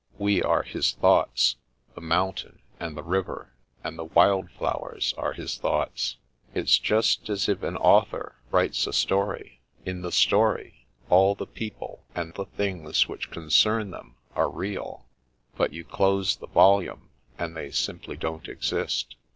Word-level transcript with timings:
We 0.17 0.41
are 0.41 0.63
his 0.63 0.93
thoughts; 0.93 1.57
the 1.93 2.01
mountains, 2.01 2.59
and 2.79 2.97
the 2.97 3.03
river, 3.03 3.53
and 3.83 3.99
the 3.99 4.03
wild 4.05 4.49
flowers 4.49 5.13
are 5.15 5.33
his 5.33 5.57
thoughts. 5.59 6.17
It's 6.55 6.79
just 6.79 7.29
as 7.29 7.47
if 7.47 7.61
an 7.61 7.77
author 7.77 8.37
writes 8.49 8.87
a 8.87 8.93
story. 8.93 9.59
In 9.85 10.01
the 10.01 10.11
story, 10.11 10.87
all 11.11 11.35
the 11.35 11.45
pec^le 11.45 11.99
and 12.15 12.33
the 12.33 12.45
things 12.45 13.07
which 13.07 13.29
concern 13.29 13.91
them 13.91 14.15
are 14.33 14.49
real, 14.49 15.05
but 15.55 15.71
you 15.71 15.83
close 15.85 16.35
the 16.35 16.47
volume 16.47 17.11
and 17.37 17.55
they 17.55 17.69
simply 17.69 18.17
don't 18.17 18.47
exist. 18.47 19.15